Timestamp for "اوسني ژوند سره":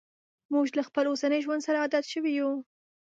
1.07-1.81